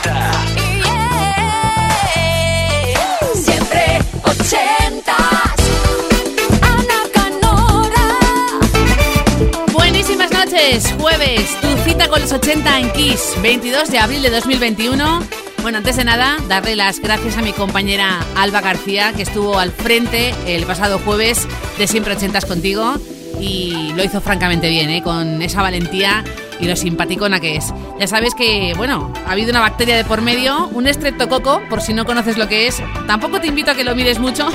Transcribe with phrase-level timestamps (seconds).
[0.00, 0.32] 80.
[3.34, 5.12] Siempre 80.
[6.62, 8.06] Ana Canora.
[9.72, 15.22] Buenísimas noches, jueves, tu cita con los 80 en Kiss, 22 de abril de 2021.
[15.62, 19.70] Bueno, antes de nada, darle las gracias a mi compañera Alba García, que estuvo al
[19.70, 21.46] frente el pasado jueves
[21.76, 22.94] de Siempre 80 contigo
[23.38, 25.02] y lo hizo francamente bien, ¿eh?
[25.02, 26.24] con esa valentía
[26.60, 27.72] y lo simpaticona que es.
[27.98, 31.94] Ya sabes que, bueno, ha habido una bacteria de por medio, un estreptococo, por si
[31.94, 32.82] no conoces lo que es.
[33.06, 34.48] Tampoco te invito a que lo mires mucho,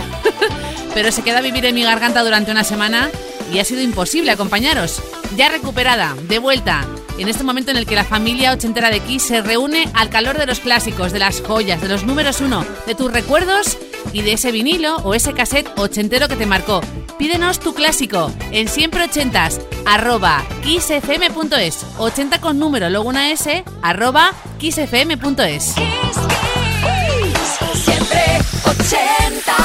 [0.94, 3.10] pero se queda a vivir en mi garganta durante una semana
[3.52, 5.02] y ha sido imposible acompañaros.
[5.36, 6.86] Ya recuperada, de vuelta,
[7.18, 10.38] en este momento en el que la familia ochentera de Kiss se reúne al calor
[10.38, 13.78] de los clásicos, de las joyas, de los números uno, de tus recuerdos
[14.14, 16.82] y de ese vinilo o ese cassette ochentero que te marcó.
[17.18, 24.32] Pídenos tu clásico en siempre ochentas, arroba kissfm.es, 80 con número, luego una S, arroba
[24.60, 25.76] kissfm.es.
[27.74, 29.65] Siempre 80.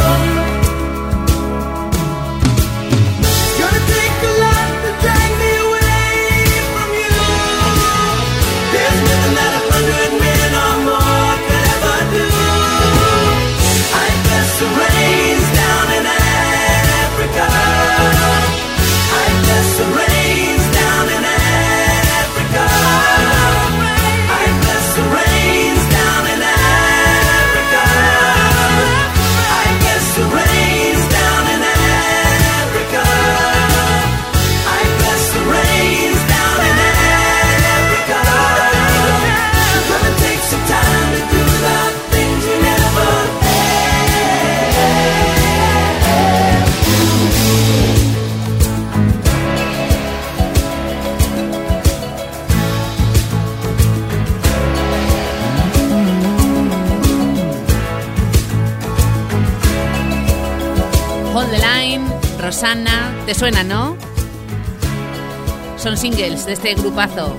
[66.51, 67.33] De este grupazo.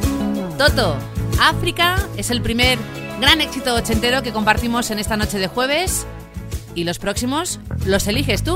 [0.56, 0.96] Toto,
[1.38, 2.78] África es el primer
[3.20, 6.06] gran éxito ochentero que compartimos en esta noche de jueves.
[6.74, 8.54] Y los próximos los eliges tú.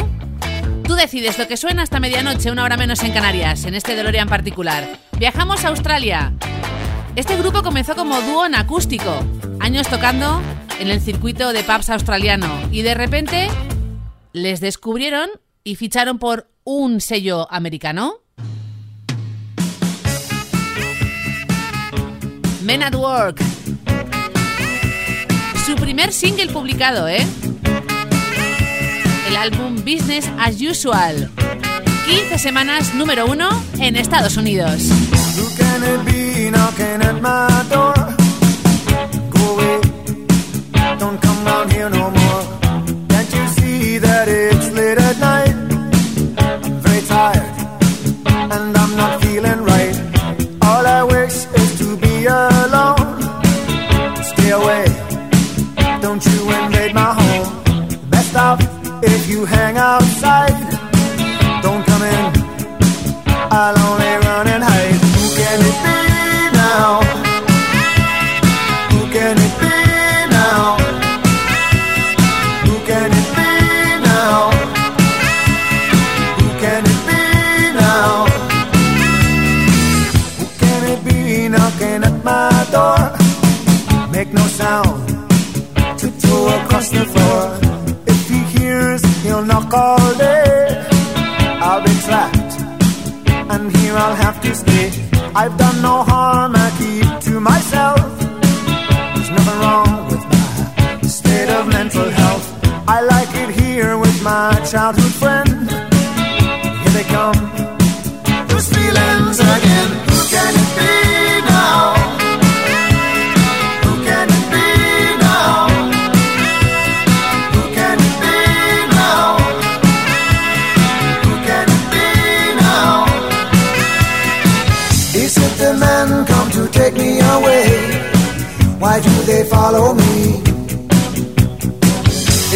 [0.84, 4.30] Tú decides lo que suena hasta medianoche, una hora menos en Canarias, en este DeLorean
[4.30, 4.98] particular.
[5.18, 6.32] Viajamos a Australia.
[7.16, 9.26] Este grupo comenzó como dúo en acústico,
[9.60, 10.40] años tocando
[10.80, 13.48] en el circuito de pubs australiano y de repente
[14.32, 15.28] les descubrieron
[15.64, 18.22] y ficharon por un sello americano.
[22.66, 23.40] Men at Work.
[25.64, 27.24] Su primer single publicado, ¿eh?
[29.28, 31.30] El álbum Business as Usual.
[32.06, 33.48] 15 semanas número uno
[33.78, 34.82] en Estados Unidos.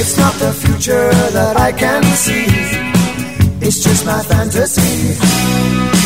[0.02, 2.46] It's not the future that I can see,
[3.60, 5.99] it's just my fantasy.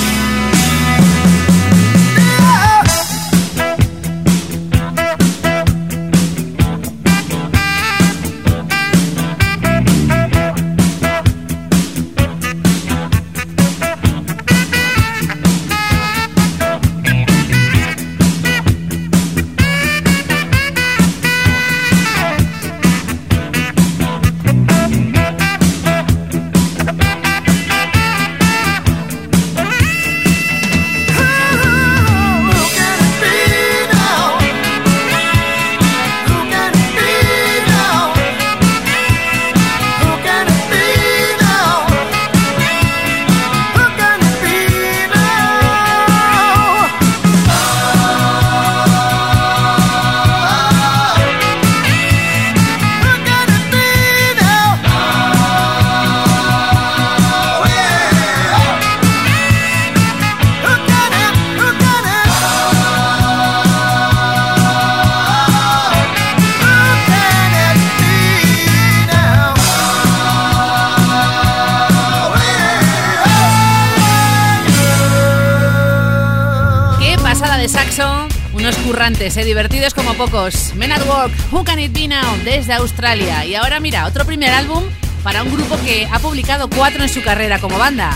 [79.42, 80.74] divertidos como pocos.
[80.76, 83.44] Men at Work, Who Can It Be Now, desde Australia.
[83.44, 84.84] Y ahora mira, otro primer álbum
[85.24, 88.12] para un grupo que ha publicado cuatro en su carrera como banda.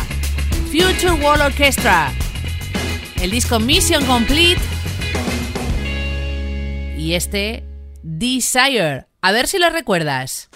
[0.67, 2.13] Future World Orchestra.
[3.20, 4.60] El disco Mission Complete.
[6.96, 7.65] Y este,
[8.03, 9.06] Desire.
[9.20, 10.48] A ver si lo recuerdas.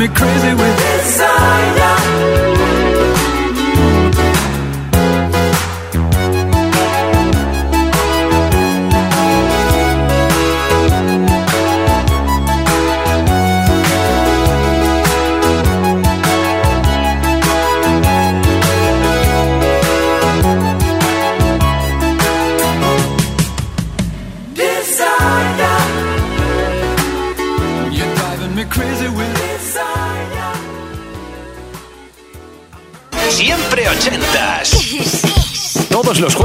[0.00, 1.99] me crazy with desire.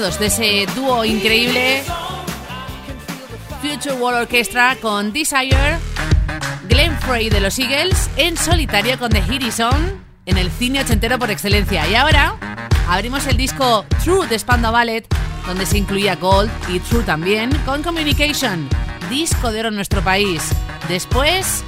[0.00, 1.82] de ese dúo increíble
[3.60, 5.78] Future World Orchestra con Desire,
[6.68, 11.18] Glenn Frey de los Eagles en solitario con The Hit On en el cine ochentero
[11.18, 11.86] por excelencia.
[11.86, 12.34] Y ahora
[12.88, 15.06] abrimos el disco True de Spandau Ballet,
[15.46, 18.70] donde se incluía Gold y True también, con Communication,
[19.10, 20.50] disco de oro en nuestro país.
[20.88, 21.62] Después,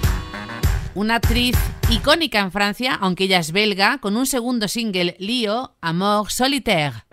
[0.94, 1.58] una actriz
[1.90, 7.04] icónica en Francia, aunque ella es belga, con un segundo single, Lio, Amour Solitaire.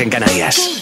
[0.00, 0.81] En Canarias.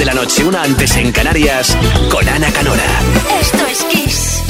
[0.00, 1.76] de la noche, una antes en Canarias,
[2.10, 2.82] con Ana Canora.
[3.38, 4.42] Esto es Kiss.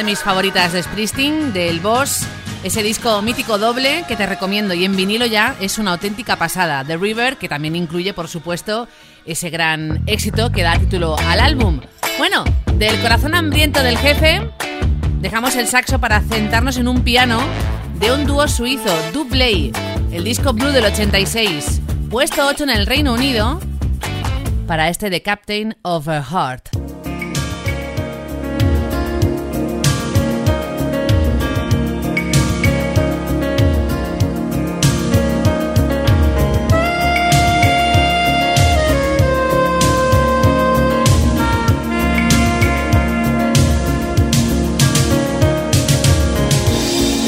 [0.00, 2.24] De mis favoritas de Springsteen, del Boss,
[2.64, 6.82] ese disco mítico doble que te recomiendo y en vinilo ya es una auténtica pasada.
[6.84, 8.88] The River, que también incluye, por supuesto,
[9.26, 11.82] ese gran éxito que da título al álbum.
[12.16, 12.44] Bueno,
[12.76, 14.50] del corazón hambriento del jefe,
[15.20, 17.38] dejamos el saxo para sentarnos en un piano
[17.96, 19.70] de un dúo suizo, Dubley,
[20.12, 23.60] el disco Blue del 86, puesto 8 en el Reino Unido
[24.66, 26.69] para este The Captain of a Heart.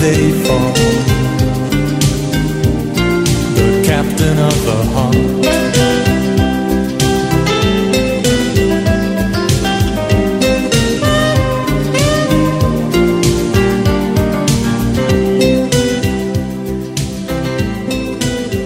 [0.00, 0.72] Day for
[3.56, 5.16] the captain of the heart.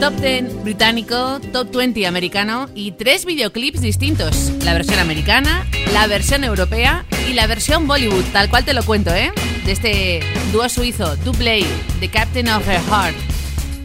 [0.00, 4.52] Top 10 británico, Top 20 americano y tres videoclips distintos.
[4.64, 9.14] La versión americana, la versión europea y la versión Bollywood, tal cual te lo cuento,
[9.14, 9.32] ¿eh?
[9.64, 10.20] De este
[10.52, 11.64] dúo suizo, Duplay,
[12.00, 13.16] The Captain of Her Heart.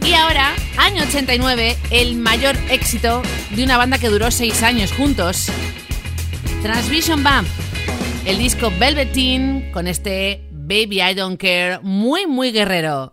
[0.04, 5.48] Y ahora, año 89, el mayor éxito de una banda que duró 6 años juntos.
[6.62, 7.46] Transvision Bump,
[8.24, 13.12] el disco Velveteen con este Baby I Don't Care, muy muy guerrero.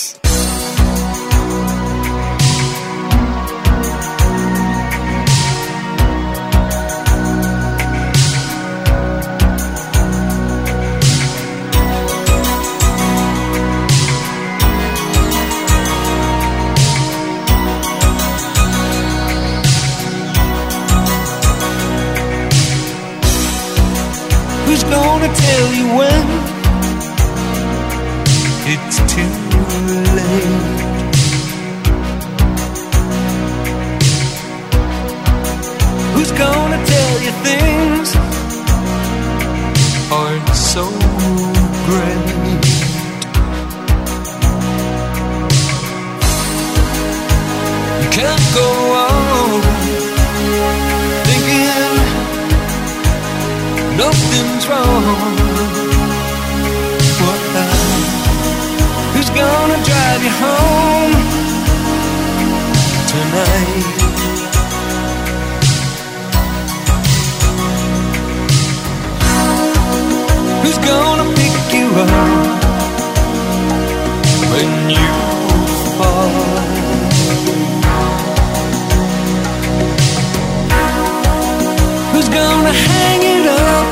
[82.41, 83.87] Gonna hang it up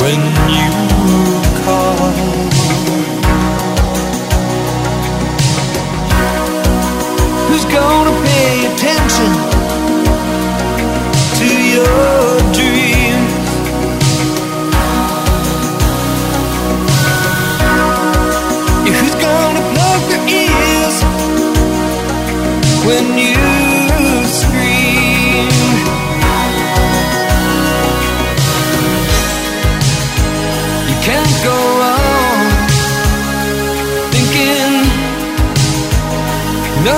[0.00, 0.20] when
[0.54, 0.61] you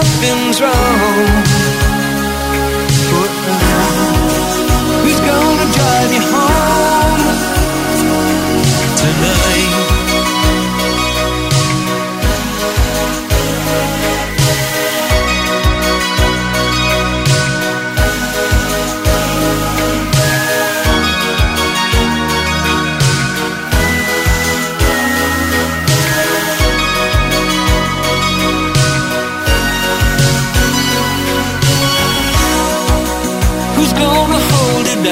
[0.05, 1.14] something's wrong.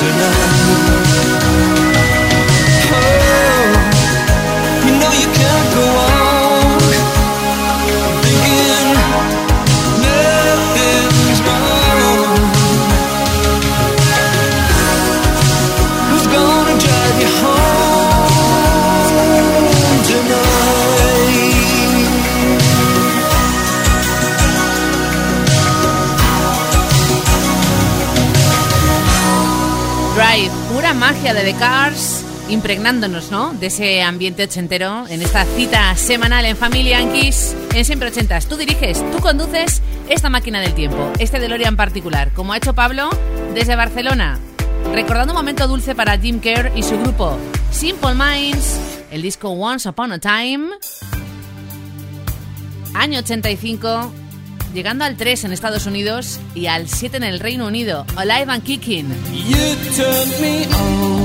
[0.00, 0.59] tonight?
[31.00, 33.54] Magia de The Cars, impregnándonos, ¿no?
[33.54, 38.44] De ese ambiente ochentero en esta cita semanal en Familia en en Siempre Ochentas.
[38.44, 39.80] Tú diriges, tú conduces
[40.10, 43.08] esta máquina del tiempo, este DeLorean particular, como ha hecho Pablo
[43.54, 44.38] desde Barcelona.
[44.92, 47.38] Recordando un momento dulce para Jim Kerr y su grupo
[47.70, 48.78] Simple Minds,
[49.10, 50.68] el disco Once Upon a Time,
[52.92, 54.12] año 85,
[54.72, 58.62] llegando al 3 en Estados Unidos y al 7 en el Reino Unido, Alive and
[58.62, 59.08] Kicking.
[59.32, 59.56] You
[59.96, 61.19] turned me on.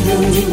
[0.00, 0.50] You gonna do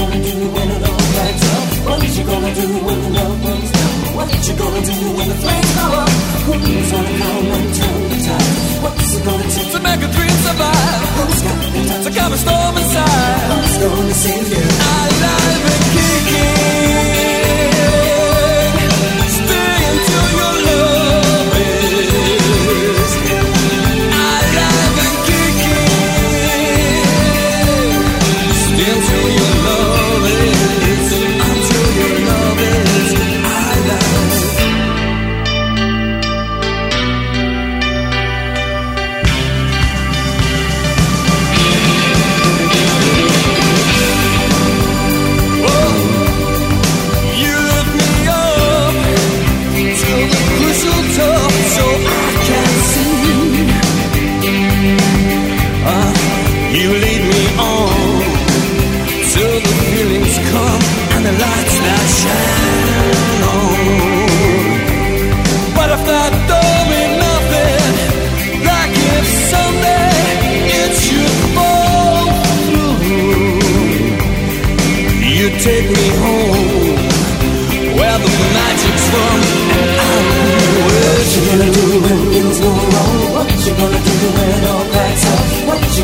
[0.00, 1.66] gonna do when it all backs up?
[1.86, 4.14] What you gonna do when the love burns down?
[4.16, 6.10] What you gonna do when the flames go up?
[6.46, 8.82] Who's gonna come and turn the tide?
[8.84, 12.04] What's it gonna take To make a dream survive, Who's got the time?
[12.04, 13.40] to calm a storm inside.
[13.50, 14.64] Who's gonna save you?
[14.96, 17.19] Alive and kicking.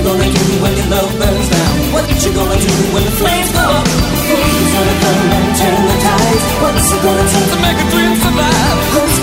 [0.07, 1.75] Gonna do when your love burns down?
[1.93, 3.87] What you gonna do when the flames go up?
[3.87, 6.47] Who's gonna come and turn the tides?
[6.63, 9.16] What's it gonna take to make a dream survive.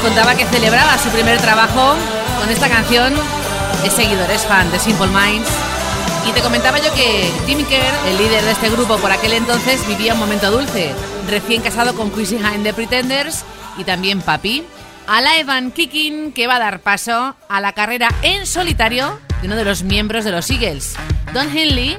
[0.00, 1.94] Contaba que celebraba su primer trabajo
[2.38, 3.14] con esta canción.
[3.84, 5.48] Es seguidor, es fan de Simple Minds.
[6.28, 9.86] Y te comentaba yo que Tim Kerr, el líder de este grupo por aquel entonces,
[9.86, 10.92] vivía un momento dulce.
[11.28, 13.44] Recién casado con Chrissy Hine de Pretenders
[13.76, 14.64] y también Papi.
[15.06, 19.56] Alive and Kicking, que va a dar paso a la carrera en solitario de uno
[19.56, 20.96] de los miembros de los Eagles.
[21.32, 21.96] Don Henley,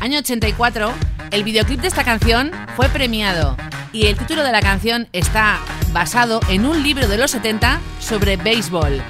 [0.00, 0.92] año 84,
[1.30, 3.56] el videoclip de esta canción fue premiado
[3.92, 5.58] y el título de la canción está
[5.92, 9.02] basado en un libro de los 70 sobre béisbol.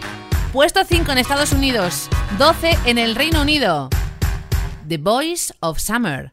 [0.52, 2.08] Puesto 5 en Estados Unidos,
[2.38, 3.88] 12 en el Reino Unido.
[4.88, 6.32] The Boys of Summer.